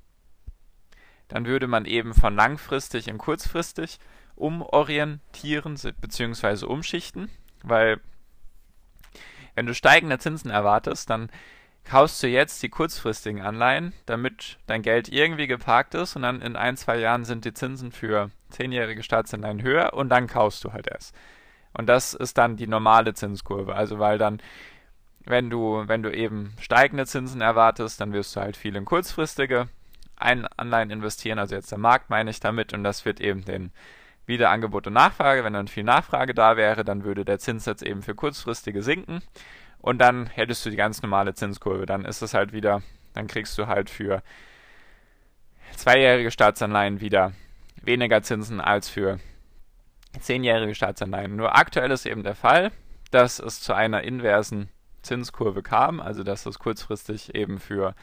dann 1.28 1.46
würde 1.46 1.66
man 1.66 1.86
eben 1.86 2.14
von 2.14 2.36
langfristig 2.36 3.08
in 3.08 3.18
kurzfristig 3.18 3.98
umorientieren 4.36 5.76
bzw. 6.00 6.66
umschichten 6.66 7.30
weil 7.66 8.00
wenn 9.54 9.66
du 9.66 9.74
steigende 9.74 10.18
Zinsen 10.18 10.50
erwartest, 10.50 11.10
dann 11.10 11.30
kaufst 11.84 12.22
du 12.22 12.26
jetzt 12.26 12.62
die 12.62 12.68
kurzfristigen 12.68 13.40
Anleihen, 13.40 13.92
damit 14.06 14.58
dein 14.66 14.82
Geld 14.82 15.08
irgendwie 15.08 15.46
geparkt 15.46 15.94
ist 15.94 16.16
und 16.16 16.22
dann 16.22 16.42
in 16.42 16.56
ein, 16.56 16.76
zwei 16.76 16.98
Jahren 16.98 17.24
sind 17.24 17.44
die 17.44 17.54
Zinsen 17.54 17.92
für 17.92 18.30
zehnjährige 18.50 19.02
Staatsanleihen 19.02 19.62
höher 19.62 19.94
und 19.94 20.08
dann 20.08 20.26
kaufst 20.26 20.64
du 20.64 20.72
halt 20.72 20.88
erst. 20.88 21.14
Und 21.72 21.86
das 21.86 22.14
ist 22.14 22.38
dann 22.38 22.56
die 22.56 22.66
normale 22.66 23.14
Zinskurve. 23.14 23.74
Also 23.74 23.98
weil 23.98 24.18
dann, 24.18 24.40
wenn 25.26 25.50
du, 25.50 25.83
wenn 25.87 26.02
du 26.02 26.11
eben 26.11 26.54
steigende 26.61 27.04
Zinsen 27.04 27.40
erwartest, 27.40 28.00
dann 28.00 28.12
wirst 28.12 28.35
du 28.37 28.40
halt 28.40 28.56
viel 28.56 28.76
in 28.76 28.85
kurzfristige 28.85 29.68
Anleihen 30.16 30.90
investieren, 30.90 31.38
also 31.38 31.54
jetzt 31.54 31.71
der 31.71 31.78
Markt 31.78 32.09
meine 32.09 32.30
ich 32.30 32.40
damit, 32.40 32.73
und 32.73 32.85
das 32.85 33.04
wird 33.04 33.21
eben 33.21 33.45
den 33.45 33.71
wieder 34.25 34.50
Angebot 34.50 34.87
und 34.87 34.95
Nachfrage. 34.95 35.45
Wenn 35.45 35.52
dann 35.52 35.68
viel 35.68 35.85
Nachfrage 35.85 36.35
da 36.35 36.56
wäre, 36.56 36.85
dann 36.85 37.04
würde 37.04 37.25
der 37.25 37.38
Zinssatz 37.38 37.83
eben 37.83 38.02
für 38.02 38.14
kurzfristige 38.14 38.83
sinken 38.83 39.23
und 39.78 39.99
dann 39.99 40.26
hättest 40.26 40.64
du 40.64 40.71
die 40.71 40.76
ganz 40.76 41.02
normale 41.02 41.35
Zinskurve. 41.35 41.87
Dann 41.87 42.04
ist 42.04 42.23
es 42.23 42.35
halt 42.35 42.52
wieder, 42.52 42.83
dann 43.14 43.26
kriegst 43.26 43.59
du 43.59 43.66
halt 43.66 43.90
für 43.90 44.23
zweijährige 45.76 46.30
Staatsanleihen 46.30 47.00
wieder 47.00 47.33
weniger 47.83 48.23
Zinsen 48.23 48.61
als 48.61 48.88
für 48.88 49.18
zehnjährige 50.18 50.75
Staatsanleihen. 50.75 51.37
Nur 51.37 51.56
aktuell 51.56 51.90
ist 51.90 52.06
eben 52.06 52.23
der 52.23 52.35
Fall, 52.35 52.73
dass 53.11 53.38
es 53.38 53.61
zu 53.61 53.75
einer 53.75 54.02
inversen 54.02 54.71
Zinskurve 55.06 55.62
kam, 55.62 56.00
also 56.00 56.22
dass 56.22 56.46
es 56.46 56.58
kurzfristig 56.58 57.34
eben 57.34 57.58
für 57.58 57.94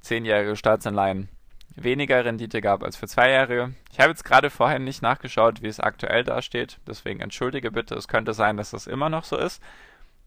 zehnjährige 0.00 0.56
Staatsanleihen 0.56 1.28
weniger 1.74 2.24
Rendite 2.24 2.60
gab 2.60 2.82
als 2.82 2.96
für 2.96 3.06
zweijährige. 3.06 3.74
Ich 3.92 4.00
habe 4.00 4.10
jetzt 4.10 4.24
gerade 4.24 4.50
vorher 4.50 4.78
nicht 4.78 5.02
nachgeschaut, 5.02 5.62
wie 5.62 5.68
es 5.68 5.80
aktuell 5.80 6.24
dasteht, 6.24 6.78
deswegen 6.86 7.20
entschuldige 7.20 7.70
bitte, 7.70 7.94
es 7.94 8.08
könnte 8.08 8.32
sein, 8.32 8.56
dass 8.56 8.70
das 8.70 8.86
immer 8.86 9.08
noch 9.08 9.24
so 9.24 9.36
ist, 9.36 9.62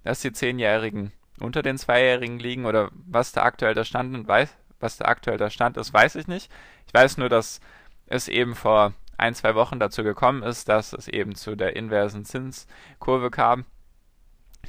dass 0.03 0.21
die 0.21 0.31
zehnjährigen 0.31 1.11
unter 1.39 1.61
den 1.61 1.77
zweijährigen 1.77 2.39
liegen 2.39 2.65
oder 2.65 2.89
was 2.93 3.31
da 3.31 3.43
aktuell 3.43 3.73
der 3.73 3.85
Stand 3.85 4.27
weiß, 4.27 4.55
was 4.79 4.97
da 4.97 5.05
aktuell 5.05 5.37
der 5.37 5.49
Stand 5.49 5.77
ist, 5.77 5.93
weiß 5.93 6.15
ich 6.15 6.27
nicht. 6.27 6.51
Ich 6.87 6.93
weiß 6.93 7.17
nur, 7.17 7.29
dass 7.29 7.61
es 8.07 8.27
eben 8.27 8.55
vor 8.55 8.93
ein, 9.17 9.35
zwei 9.35 9.55
Wochen 9.55 9.79
dazu 9.79 10.03
gekommen 10.03 10.43
ist, 10.43 10.69
dass 10.69 10.93
es 10.93 11.07
eben 11.07 11.35
zu 11.35 11.55
der 11.55 11.75
inversen 11.75 12.25
Zinskurve 12.25 13.29
kam. 13.29 13.65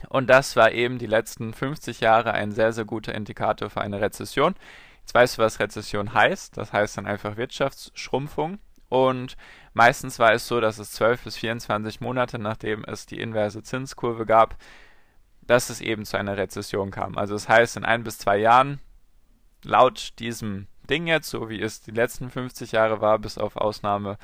Und 0.09 0.29
das 0.29 0.57
war 0.57 0.73
eben 0.73 0.99
die 0.99 1.07
letzten 1.07 1.53
50 1.53 2.01
Jahre 2.01 2.33
ein 2.33 2.53
sehr, 2.53 2.73
sehr 2.73 2.85
guter 2.85 3.15
Indikator 3.15 3.71
für 3.71 3.81
eine 3.81 4.01
Rezession. 4.01 4.55
Jetzt 5.01 5.15
weißt 5.15 5.39
du, 5.39 5.43
was 5.43 5.61
Rezession 5.61 6.15
heißt. 6.15 6.57
Das 6.57 6.73
heißt 6.73 6.97
dann 6.97 7.07
einfach 7.07 7.37
Wirtschaftsschrumpfung. 7.37 8.59
Und 8.89 9.37
meistens 9.73 10.19
war 10.19 10.33
es 10.33 10.49
so, 10.49 10.61
dass 10.61 10.79
es 10.79 10.93
12 10.93 11.25
bis 11.25 11.37
24 11.37 12.01
Monate, 12.01 12.39
nachdem 12.39 12.85
es 12.85 13.07
die 13.07 13.21
inverse 13.21 13.63
Zinskurve 13.63 14.27
gab, 14.27 14.57
dass 15.43 15.71
es 15.71 15.81
eben 15.81 16.05
zu 16.05 16.17
einer 16.17 16.37
Rezession 16.37 16.91
kam. 16.91 17.17
Also 17.17 17.35
das 17.35 17.49
heißt, 17.49 17.77
in 17.77 17.85
ein 17.85 18.05
bis 18.05 18.19
zwei 18.19 18.39
Jahren, 18.39 18.81
laut 19.63 20.19
diesem 20.19 20.67
Ding 20.89 21.07
jetzt, 21.07 21.31
so 21.31 21.49
wie 21.49 21.61
es 21.61 21.81
die 21.83 21.93
letzten 21.93 22.31
50 22.31 22.73
Jahre 22.73 23.01
war, 23.01 23.19
bis 23.19 23.39
auf 23.39 23.57
Ausnahmefall, 23.57 24.19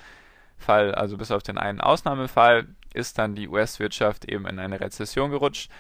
also 0.95 1.17
bis 1.17 1.31
auf 1.31 1.43
den 1.43 1.59
einen 1.59 1.81
Ausnahmefall, 1.81 2.67
ist 2.97 3.19
dann 3.19 3.35
die 3.35 3.49
US-Wirtschaft 3.49 4.25
eben 4.25 4.47
in 4.47 4.59
eine 4.59 4.81
Rezession 4.81 5.31
gerutscht. 5.31 5.71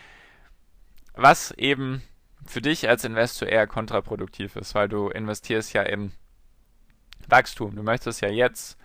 Was 1.14 1.50
eben 1.52 2.02
für 2.46 2.60
dich 2.60 2.88
als 2.88 3.04
Investor 3.04 3.48
eher 3.48 3.66
kontraproduktiv 3.66 4.56
ist, 4.56 4.74
weil 4.74 4.88
du 4.88 5.08
investierst 5.08 5.72
ja 5.72 5.82
in 5.82 6.12
Wachstum. 7.26 7.74
Du 7.74 7.82
möchtest 7.82 8.20
ja 8.20 8.28
jetzt 8.28 8.78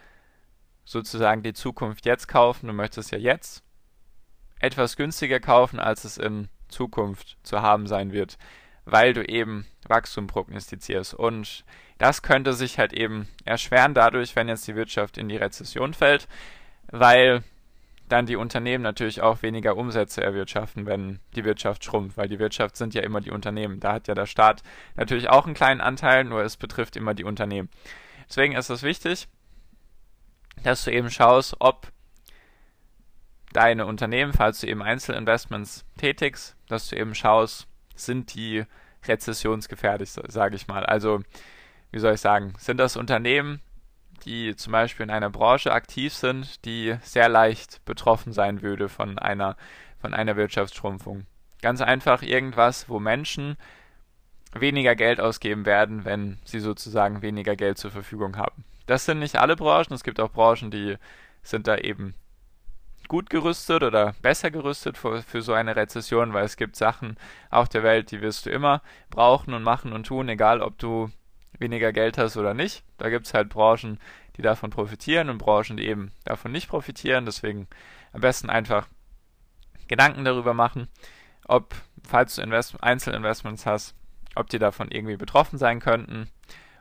sozusagen 0.85 1.43
die 1.43 1.53
Zukunft 1.53 2.05
jetzt 2.05 2.27
kaufen. 2.27 2.67
Du 2.67 2.73
möchtest 2.73 3.11
ja 3.11 3.17
jetzt 3.17 3.63
etwas 4.59 4.95
günstiger 4.95 5.39
kaufen, 5.39 5.79
als 5.79 6.03
es 6.03 6.17
in 6.17 6.49
Zukunft 6.69 7.37
zu 7.43 7.61
haben 7.61 7.87
sein 7.87 8.11
wird, 8.13 8.37
weil 8.85 9.13
du 9.13 9.23
eben 9.23 9.67
Wachstum 9.87 10.27
prognostizierst. 10.27 11.13
Und 11.13 11.65
das 11.97 12.21
könnte 12.21 12.53
sich 12.53 12.79
halt 12.79 12.93
eben 12.93 13.27
erschweren 13.45 13.93
dadurch, 13.93 14.35
wenn 14.35 14.47
jetzt 14.47 14.67
die 14.67 14.75
Wirtschaft 14.75 15.17
in 15.17 15.29
die 15.29 15.37
Rezession 15.37 15.93
fällt, 15.93 16.27
weil 16.87 17.43
dann 18.11 18.25
die 18.25 18.35
Unternehmen 18.35 18.83
natürlich 18.83 19.21
auch 19.21 19.41
weniger 19.41 19.77
Umsätze 19.77 20.21
erwirtschaften, 20.21 20.85
wenn 20.85 21.19
die 21.35 21.45
Wirtschaft 21.45 21.83
schrumpft, 21.83 22.17
weil 22.17 22.27
die 22.27 22.39
Wirtschaft 22.39 22.75
sind 22.75 22.93
ja 22.93 23.03
immer 23.03 23.21
die 23.21 23.31
Unternehmen. 23.31 23.79
Da 23.79 23.93
hat 23.93 24.07
ja 24.07 24.15
der 24.15 24.25
Staat 24.25 24.63
natürlich 24.95 25.29
auch 25.29 25.45
einen 25.45 25.53
kleinen 25.53 25.81
Anteil, 25.81 26.23
nur 26.23 26.43
es 26.43 26.57
betrifft 26.57 26.95
immer 26.95 27.13
die 27.13 27.23
Unternehmen. 27.23 27.69
Deswegen 28.27 28.53
ist 28.53 28.69
es 28.69 28.83
wichtig, 28.83 29.27
dass 30.63 30.83
du 30.83 30.91
eben 30.91 31.09
schaust, 31.09 31.55
ob 31.59 31.87
deine 33.53 33.85
Unternehmen, 33.85 34.33
falls 34.33 34.59
du 34.59 34.67
eben 34.67 34.81
Einzelinvestments 34.81 35.85
tätigst, 35.97 36.55
dass 36.67 36.89
du 36.89 36.97
eben 36.97 37.15
schaust, 37.15 37.67
sind 37.95 38.33
die 38.33 38.65
rezessionsgefährdet, 39.07 40.09
sage 40.09 40.55
ich 40.55 40.67
mal. 40.67 40.85
Also, 40.85 41.21
wie 41.91 41.99
soll 41.99 42.13
ich 42.13 42.21
sagen, 42.21 42.53
sind 42.57 42.77
das 42.77 42.97
Unternehmen, 42.97 43.61
die 44.25 44.55
zum 44.55 44.71
Beispiel 44.71 45.03
in 45.03 45.09
einer 45.09 45.29
Branche 45.29 45.71
aktiv 45.71 46.13
sind, 46.13 46.65
die 46.65 46.95
sehr 47.01 47.29
leicht 47.29 47.83
betroffen 47.85 48.33
sein 48.33 48.61
würde 48.61 48.89
von 48.89 49.19
einer, 49.19 49.55
von 49.99 50.13
einer 50.13 50.35
Wirtschaftsschrumpfung. 50.35 51.25
Ganz 51.61 51.81
einfach 51.81 52.21
irgendwas, 52.21 52.89
wo 52.89 52.99
Menschen 52.99 53.57
weniger 54.53 54.95
Geld 54.95 55.19
ausgeben 55.19 55.65
werden, 55.65 56.05
wenn 56.05 56.39
sie 56.43 56.59
sozusagen 56.59 57.21
weniger 57.21 57.55
Geld 57.55 57.77
zur 57.77 57.91
Verfügung 57.91 58.37
haben. 58.37 58.65
Das 58.85 59.05
sind 59.05 59.19
nicht 59.19 59.37
alle 59.37 59.55
Branchen, 59.55 59.93
es 59.93 60.03
gibt 60.03 60.19
auch 60.19 60.31
Branchen, 60.31 60.71
die 60.71 60.97
sind 61.43 61.67
da 61.67 61.77
eben 61.77 62.13
gut 63.07 63.29
gerüstet 63.29 63.83
oder 63.83 64.13
besser 64.21 64.51
gerüstet 64.51 64.97
für, 64.97 65.21
für 65.21 65.41
so 65.41 65.53
eine 65.53 65.75
Rezession, 65.75 66.33
weil 66.33 66.45
es 66.45 66.55
gibt 66.55 66.75
Sachen 66.75 67.17
auf 67.49 67.67
der 67.67 67.83
Welt, 67.83 68.11
die 68.11 68.21
wirst 68.21 68.45
du 68.45 68.49
immer 68.49 68.81
brauchen 69.09 69.53
und 69.53 69.63
machen 69.63 69.93
und 69.93 70.07
tun, 70.07 70.29
egal 70.29 70.61
ob 70.61 70.77
du 70.77 71.11
weniger 71.61 71.93
Geld 71.93 72.17
hast 72.17 72.35
oder 72.35 72.53
nicht. 72.53 72.83
Da 72.97 73.09
gibt 73.09 73.27
es 73.27 73.33
halt 73.33 73.49
Branchen, 73.49 73.99
die 74.35 74.41
davon 74.41 74.69
profitieren 74.69 75.29
und 75.29 75.37
Branchen, 75.37 75.77
die 75.77 75.87
eben 75.87 76.11
davon 76.25 76.51
nicht 76.51 76.67
profitieren. 76.67 77.25
Deswegen 77.25 77.67
am 78.11 78.21
besten 78.21 78.49
einfach 78.49 78.87
Gedanken 79.87 80.25
darüber 80.25 80.53
machen, 80.53 80.87
ob, 81.47 81.75
falls 82.03 82.35
du 82.35 82.41
Invest 82.41 82.81
Einzelinvestments 82.83 83.65
hast, 83.65 83.95
ob 84.35 84.49
die 84.49 84.59
davon 84.59 84.89
irgendwie 84.91 85.17
betroffen 85.17 85.57
sein 85.57 85.79
könnten. 85.79 86.29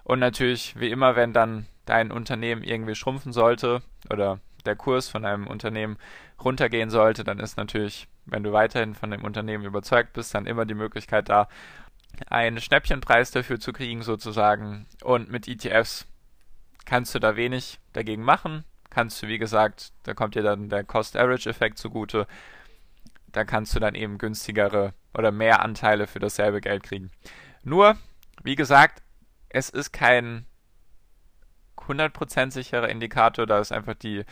Und 0.05 0.19
natürlich, 0.19 0.79
wie 0.79 0.91
immer, 0.91 1.17
wenn 1.17 1.33
dann 1.33 1.67
dein 1.85 2.11
Unternehmen 2.11 2.63
irgendwie 2.63 2.95
schrumpfen 2.95 3.33
sollte 3.33 3.83
oder 4.09 4.41
der 4.65 4.77
Kurs 4.77 5.09
von 5.09 5.25
einem 5.25 5.47
Unternehmen 5.47 5.99
runtergehen 6.43 6.91
sollte, 6.91 7.25
dann 7.25 7.41
ist 7.41 7.57
natürlich, 7.57 8.09
wenn 8.27 8.43
du 8.43 8.53
weiterhin 8.53 8.95
von 8.95 9.11
dem 9.11 9.25
Unternehmen 9.25 9.65
überzeugt 9.65 10.13
bist, 10.13 10.35
dann 10.35 10.47
immer 10.47 10.65
die 10.65 10.75
Möglichkeit 10.75 11.29
da, 11.29 11.49
einen 12.29 12.61
Schnäppchenpreis 12.61 13.31
dafür 13.31 13.61
zu 13.61 13.73
kriegen 13.73 14.03
sozusagen. 14.03 14.87
Und 15.03 15.31
mit 15.31 15.49
ETFs 15.49 16.07
kannst 16.85 17.15
du 17.15 17.19
da 17.19 17.37
wenig 17.37 17.79
dagegen 17.93 18.23
machen. 18.23 18.65
Kannst 18.91 19.23
du, 19.23 19.29
wie 19.29 19.39
gesagt, 19.39 19.93
da 20.03 20.15
kommt 20.15 20.35
dir 20.35 20.43
dann 20.43 20.69
der 20.69 20.85
Cost-Average-Effekt 20.85 21.79
zugute. 21.79 22.27
Da 23.29 23.45
kannst 23.45 23.75
du 23.75 23.81
dann 23.81 23.95
eben 23.95 24.19
günstigere 24.19 24.95
oder 25.15 25.31
mehr 25.31 25.63
Anteile 25.63 26.07
für 26.07 26.19
dasselbe 26.19 26.61
Geld 26.61 26.83
kriegen. 26.83 27.11
Nur, 27.63 27.97
wie 28.43 28.57
gesagt, 28.57 29.03
es 29.49 29.71
ist 29.71 29.93
kein 29.93 30.47
100% 31.77 32.51
sicherer 32.51 32.89
Indikator, 32.89 33.47
da 33.47 33.59
ist 33.59 33.73
einfach 33.73 33.95
die 33.95 34.25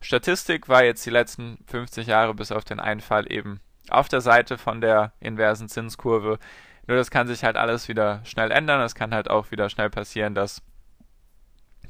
Statistik 0.00 0.68
war 0.68 0.84
jetzt 0.84 1.04
die 1.06 1.10
letzten 1.10 1.58
50 1.66 2.06
Jahre 2.06 2.34
bis 2.34 2.52
auf 2.52 2.64
den 2.64 2.80
Einfall 2.80 3.30
eben 3.32 3.60
auf 3.88 4.08
der 4.08 4.20
Seite 4.20 4.58
von 4.58 4.80
der 4.80 5.12
inversen 5.20 5.68
Zinskurve. 5.68 6.38
Nur 6.86 6.96
das 6.96 7.10
kann 7.10 7.26
sich 7.26 7.44
halt 7.44 7.56
alles 7.56 7.88
wieder 7.88 8.20
schnell 8.24 8.50
ändern. 8.50 8.80
Es 8.80 8.94
kann 8.94 9.14
halt 9.14 9.28
auch 9.28 9.50
wieder 9.50 9.68
schnell 9.68 9.90
passieren, 9.90 10.34
dass 10.34 10.62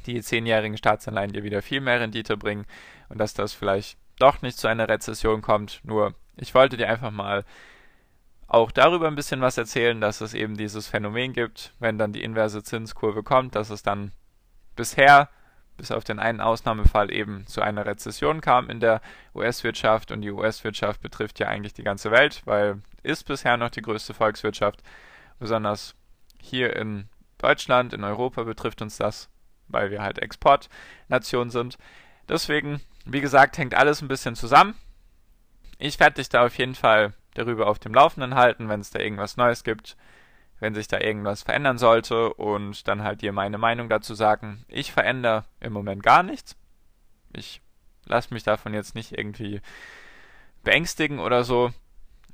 die 0.06 0.22
zehnjährigen 0.22 0.76
Staatsanleihen 0.76 1.32
dir 1.32 1.42
wieder 1.42 1.62
viel 1.62 1.80
mehr 1.80 2.00
Rendite 2.00 2.36
bringen 2.36 2.66
und 3.08 3.18
dass 3.18 3.34
das 3.34 3.52
vielleicht 3.52 3.98
doch 4.18 4.42
nicht 4.42 4.58
zu 4.58 4.68
einer 4.68 4.88
Rezession 4.88 5.42
kommt. 5.42 5.80
Nur 5.84 6.14
ich 6.36 6.54
wollte 6.54 6.76
dir 6.76 6.88
einfach 6.88 7.10
mal 7.10 7.44
auch 8.46 8.70
darüber 8.70 9.08
ein 9.08 9.16
bisschen 9.16 9.40
was 9.40 9.58
erzählen, 9.58 10.00
dass 10.00 10.20
es 10.20 10.32
eben 10.32 10.56
dieses 10.56 10.86
Phänomen 10.86 11.32
gibt, 11.32 11.72
wenn 11.80 11.98
dann 11.98 12.12
die 12.12 12.22
inverse 12.22 12.62
Zinskurve 12.62 13.22
kommt, 13.22 13.56
dass 13.56 13.70
es 13.70 13.82
dann 13.82 14.12
bisher 14.76 15.28
bis 15.76 15.90
auf 15.90 16.04
den 16.04 16.18
einen 16.18 16.40
Ausnahmefall 16.40 17.12
eben 17.12 17.47
zu 17.47 17.61
einer 17.61 17.87
Rezession 17.87 18.40
kam 18.40 18.71
in 18.71 18.80
der 18.80 19.00
US-Wirtschaft 19.35 20.11
und 20.11 20.23
die 20.23 20.30
US-Wirtschaft 20.30 21.00
betrifft 21.00 21.38
ja 21.38 21.49
eigentlich 21.49 21.75
die 21.75 21.83
ganze 21.83 22.11
Welt, 22.11 22.42
weil 22.45 22.80
ist 23.02 23.25
bisher 23.25 23.56
noch 23.56 23.71
die 23.71 23.83
größte 23.83 24.14
Volkswirtschaft. 24.14 24.83
Besonders 25.38 25.95
hier 26.40 26.75
in 26.76 27.09
Deutschland, 27.38 27.92
in 27.92 28.04
Europa 28.04 28.42
betrifft 28.42 28.83
uns 28.83 28.97
das, 28.97 29.28
weil 29.68 29.90
wir 29.90 30.02
halt 30.02 30.18
Exportnation 30.18 31.50
sind. 31.50 31.78
Deswegen, 32.28 32.80
wie 33.04 33.21
gesagt, 33.21 33.59
hängt 33.59 33.75
alles 33.75 34.02
ein 34.02 34.09
bisschen 34.09 34.35
zusammen. 34.35 34.75
Ich 35.78 36.00
werde 36.00 36.16
dich 36.16 36.28
da 36.28 36.47
auf 36.47 36.56
jeden 36.59 36.75
Fall 36.75 37.12
darüber 37.35 37.68
auf 37.68 37.78
dem 37.78 37.95
Laufenden 37.95 38.35
halten, 38.35 38.68
wenn 38.68 38.80
es 38.80 38.90
da 38.90 38.99
irgendwas 38.99 39.37
Neues 39.37 39.62
gibt 39.62 39.97
wenn 40.60 40.75
sich 40.75 40.88
da 40.88 40.98
irgendwas 40.98 41.42
verändern 41.42 41.78
sollte 41.78 42.32
und 42.34 42.88
dann 42.88 43.02
halt 43.02 43.22
dir 43.22 43.32
meine 43.32 43.58
Meinung 43.58 43.88
dazu 43.88 44.14
sagen. 44.14 44.64
Ich 44.68 44.92
verändere 44.92 45.44
im 45.60 45.72
Moment 45.72 46.02
gar 46.02 46.22
nichts. 46.22 46.56
Ich 47.34 47.60
lasse 48.06 48.32
mich 48.32 48.42
davon 48.42 48.72
jetzt 48.72 48.94
nicht 48.94 49.12
irgendwie 49.12 49.60
beängstigen 50.62 51.18
oder 51.18 51.44
so. 51.44 51.70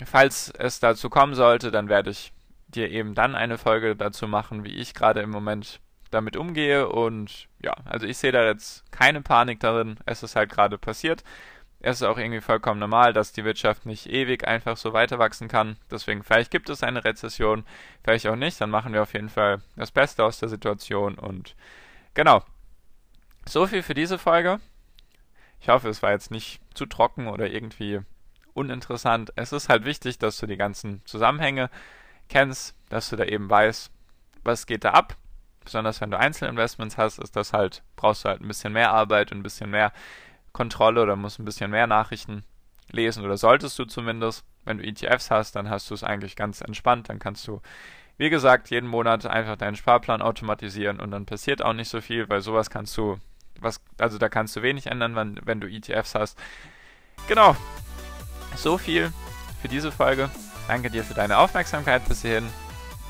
Falls 0.05 0.53
es 0.59 0.81
dazu 0.81 1.11
kommen 1.11 1.35
sollte, 1.35 1.71
dann 1.71 1.89
werde 1.89 2.11
ich 2.11 2.33
dir 2.69 2.91
eben 2.91 3.15
dann 3.15 3.35
eine 3.35 3.59
Folge 3.59 3.97
dazu 3.97 4.27
machen, 4.27 4.65
wie 4.65 4.75
ich 4.77 4.95
gerade 4.95 5.21
im 5.21 5.31
Moment 5.31 5.81
damit 6.11 6.37
umgehe 6.37 6.89
und 6.89 7.49
ja, 7.63 7.75
also 7.85 8.07
ich 8.07 8.19
sehe 8.19 8.33
da 8.33 8.45
jetzt 8.45 8.91
keine 8.93 9.23
Panik 9.23 9.61
darin. 9.61 9.97
Es 10.05 10.23
ist 10.23 10.37
halt 10.37 10.51
gerade 10.51 10.79
passiert 10.79 11.25
es 11.85 12.01
ist 12.01 12.07
auch 12.07 12.17
irgendwie 12.17 12.41
vollkommen 12.41 12.79
normal, 12.79 13.13
dass 13.13 13.33
die 13.33 13.45
Wirtschaft 13.45 13.87
nicht 13.87 14.09
ewig 14.09 14.47
einfach 14.47 14.77
so 14.77 14.93
weiter 14.93 15.19
wachsen 15.19 15.49
kann. 15.49 15.77
Deswegen, 15.91 16.23
vielleicht 16.23 16.53
gibt 16.53 16.71
es 16.71 16.85
eine 16.85 17.05
Rezession, 17.05 17.65
vielleicht 18.05 18.27
auch 18.29 18.37
nicht. 18.37 18.61
Dann 18.61 18.71
machen 18.71 18.93
wir 18.93 19.03
auf 19.03 19.15
jeden 19.15 19.29
Fall 19.29 19.61
das 19.75 19.91
Beste 19.91 20.25
aus 20.25 20.39
der 20.39 20.49
Situation. 20.49 21.19
Und 21.19 21.57
genau. 22.15 22.45
So 23.49 23.67
viel 23.67 23.83
für 23.83 23.95
diese 23.95 24.17
Folge. 24.17 24.61
Ich 25.61 25.69
hoffe, 25.69 25.89
es 25.89 26.05
war 26.05 26.13
jetzt 26.13 26.31
nicht 26.31 26.61
zu 26.73 26.87
trocken 26.87 27.27
oder 27.27 27.51
irgendwie 27.51 28.01
uninteressant. 28.55 29.33
Es 29.35 29.51
ist 29.51 29.69
halt 29.69 29.85
wichtig, 29.85 30.19
dass 30.19 30.39
du 30.39 30.47
die 30.47 30.57
ganzen 30.57 31.05
Zusammenhänge 31.05 31.69
kennst, 32.29 32.77
dass 32.91 33.11
du 33.11 33.17
da 33.17 33.25
eben 33.25 33.51
weißt, 33.51 33.91
was 34.45 34.67
geht 34.67 34.85
da 34.85 34.91
ab. 34.91 35.17
Besonders 35.65 36.01
wenn 36.01 36.13
du 36.13 36.19
Einzelinvestments 36.19 36.97
hast, 36.97 37.19
ist 37.19 37.35
das 37.35 37.53
halt, 37.53 37.83
brauchst 37.97 38.25
du 38.25 38.29
halt 38.29 38.41
ein 38.41 38.49
bisschen 38.49 38.73
mehr 38.73 38.93
Arbeit 38.93 39.33
und 39.33 39.39
ein 39.39 39.43
bisschen 39.43 39.71
mehr 39.71 39.93
Kontrolle 40.53 41.03
oder 41.03 41.17
musst 41.17 41.39
ein 41.39 41.45
bisschen 41.45 41.71
mehr 41.71 41.87
Nachrichten 41.87 42.45
lesen 42.91 43.25
oder 43.25 43.37
solltest 43.37 43.79
du 43.79 43.85
zumindest. 43.85 44.45
Wenn 44.65 44.79
du 44.79 44.85
ETFs 44.85 45.31
hast, 45.31 45.57
dann 45.57 45.69
hast 45.69 45.91
du 45.91 45.95
es 45.95 46.05
eigentlich 46.05 46.37
ganz 46.37 46.61
entspannt. 46.61 47.09
Dann 47.09 47.19
kannst 47.19 47.47
du, 47.49 47.61
wie 48.17 48.31
gesagt, 48.31 48.71
jeden 48.71 48.89
Monat 48.89 49.27
einfach 49.27 49.57
deinen 49.57 49.75
Sparplan 49.75 50.23
automatisieren 50.23 51.01
und 51.01 51.11
dann 51.11 51.27
passiert 51.27 51.63
auch 51.63 51.73
nicht 51.73 51.89
so 51.89 52.01
viel, 52.01 52.29
weil 52.29 52.43
sowas 52.43 52.71
kannst 52.71 52.97
du, 52.97 53.19
was, 53.59 53.81
also 53.99 54.19
da 54.19 54.29
kannst 54.29 54.55
du 54.55 54.63
wenig 54.63 54.87
ändern, 54.87 55.17
wenn, 55.17 55.41
wenn 55.45 55.61
du 55.61 55.69
ETFs 55.69 56.15
hast. 56.15 56.39
Genau. 57.27 57.57
So 58.57 58.79
viel 58.79 59.13
für 59.61 59.69
diese 59.69 59.91
Folge. 59.91 60.31
Danke 60.69 60.91
dir 60.91 61.03
für 61.03 61.15
deine 61.15 61.39
Aufmerksamkeit 61.39 62.07
bis 62.07 62.23
hierhin. 62.23 62.49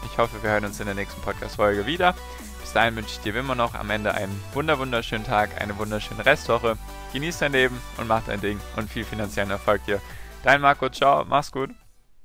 Ich 0.04 0.18
hoffe, 0.18 0.42
wir 0.42 0.50
hören 0.50 0.64
uns 0.64 0.80
in 0.80 0.86
der 0.86 0.94
nächsten 0.94 1.20
Podcast-Folge 1.22 1.86
wieder. 1.86 2.14
Bis 2.60 2.72
dahin 2.72 2.96
wünsche 2.96 3.10
ich 3.10 3.20
dir 3.20 3.34
wie 3.34 3.38
immer 3.38 3.54
noch 3.54 3.74
am 3.74 3.90
Ende 3.90 4.14
einen 4.14 4.42
wunder 4.52 4.78
wunderschönen 4.78 5.24
Tag, 5.24 5.60
eine 5.60 5.76
wunderschöne 5.78 6.24
Restwoche. 6.24 6.76
Genieß 7.12 7.38
dein 7.38 7.52
Leben 7.52 7.80
und 7.98 8.08
mach 8.08 8.22
dein 8.24 8.40
Ding 8.40 8.60
und 8.76 8.90
viel 8.90 9.04
finanziellen 9.04 9.50
Erfolg 9.50 9.84
dir. 9.84 10.00
Dein 10.42 10.60
Marco, 10.60 10.88
ciao, 10.88 11.24
mach's 11.24 11.50
gut. 11.50 11.70